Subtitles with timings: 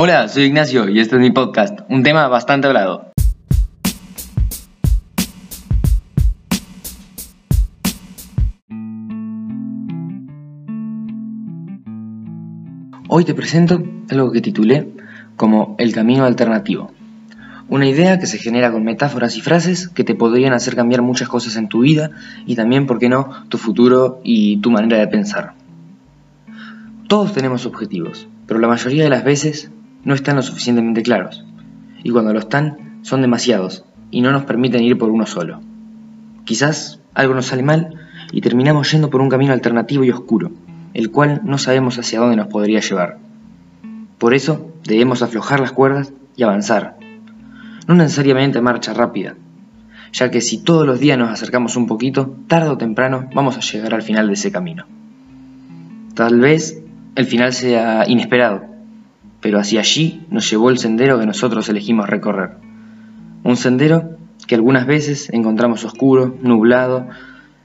[0.00, 3.10] Hola, soy Ignacio y este es mi podcast, un tema bastante hablado.
[13.08, 14.88] Hoy te presento algo que titulé
[15.34, 16.92] como El Camino Alternativo.
[17.68, 21.26] Una idea que se genera con metáforas y frases que te podrían hacer cambiar muchas
[21.26, 22.12] cosas en tu vida
[22.46, 25.54] y también, ¿por qué no?, tu futuro y tu manera de pensar.
[27.08, 29.72] Todos tenemos objetivos, pero la mayoría de las veces
[30.04, 31.44] no están lo suficientemente claros.
[32.02, 35.60] Y cuando lo están, son demasiados y no nos permiten ir por uno solo.
[36.44, 37.94] Quizás algo nos sale mal
[38.32, 40.50] y terminamos yendo por un camino alternativo y oscuro,
[40.94, 43.18] el cual no sabemos hacia dónde nos podría llevar.
[44.18, 46.96] Por eso debemos aflojar las cuerdas y avanzar.
[47.86, 49.34] No necesariamente marcha rápida,
[50.12, 53.60] ya que si todos los días nos acercamos un poquito, tarde o temprano vamos a
[53.60, 54.86] llegar al final de ese camino.
[56.14, 56.82] Tal vez
[57.14, 58.64] el final sea inesperado,
[59.40, 62.56] pero hacia allí nos llevó el sendero que nosotros elegimos recorrer.
[63.44, 67.08] Un sendero que algunas veces encontramos oscuro, nublado,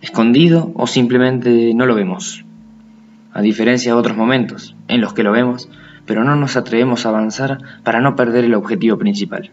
[0.00, 2.44] escondido o simplemente no lo vemos.
[3.32, 5.68] A diferencia de otros momentos en los que lo vemos,
[6.06, 9.50] pero no nos atrevemos a avanzar para no perder el objetivo principal.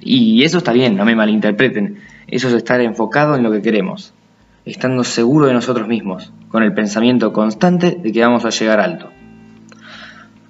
[0.00, 4.14] Y eso está bien, no me malinterpreten, eso es estar enfocado en lo que queremos,
[4.64, 9.10] estando seguro de nosotros mismos, con el pensamiento constante de que vamos a llegar alto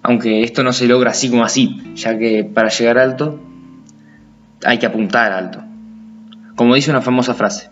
[0.03, 3.41] aunque esto no se logra así como así, ya que para llegar alto
[4.65, 5.63] hay que apuntar alto.
[6.57, 7.71] Como dice una famosa frase,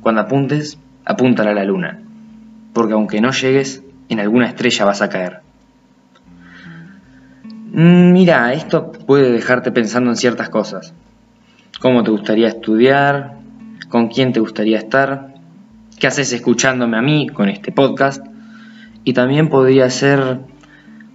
[0.00, 2.00] cuando apuntes, apúntala a la luna,
[2.72, 5.40] porque aunque no llegues, en alguna estrella vas a caer.
[7.72, 10.92] Mm, mira, esto puede dejarte pensando en ciertas cosas.
[11.80, 13.36] ¿Cómo te gustaría estudiar?
[13.88, 15.34] ¿Con quién te gustaría estar?
[15.98, 18.26] ¿Qué haces escuchándome a mí con este podcast?
[19.04, 20.40] Y también podría ser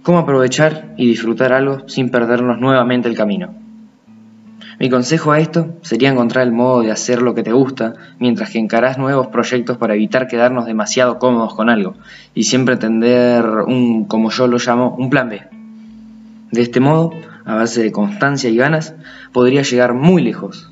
[0.06, 3.52] cómo aprovechar y disfrutar algo sin perdernos nuevamente el camino.
[4.78, 8.50] Mi consejo a esto sería encontrar el modo de hacer lo que te gusta mientras
[8.50, 11.94] que encarás nuevos proyectos para evitar quedarnos demasiado cómodos con algo
[12.36, 15.42] y siempre tender un, como yo lo llamo, un plan B.
[16.52, 17.10] De este modo,
[17.44, 18.94] a base de constancia y ganas,
[19.32, 20.70] podría llegar muy lejos.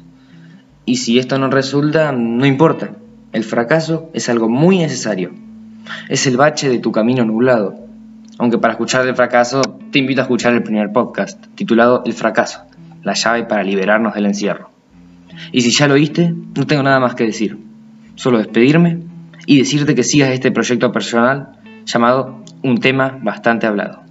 [0.84, 2.92] Y si esto no resulta, no importa.
[3.32, 5.32] El fracaso es algo muy necesario.
[6.08, 7.83] Es el bache de tu camino nublado,
[8.38, 12.62] aunque para escuchar el fracaso, te invito a escuchar el primer podcast, titulado El fracaso,
[13.02, 14.70] la llave para liberarnos del encierro.
[15.52, 17.58] Y si ya lo oíste, no tengo nada más que decir,
[18.16, 19.00] solo despedirme
[19.46, 24.02] y decirte que sigas este proyecto personal llamado Un tema bastante hablado.